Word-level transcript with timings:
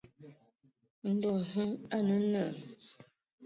Ndɔ 1.13 1.31
hm 1.51 1.71
a 1.95 1.97
nə 2.07 2.15
naa. 2.31 2.51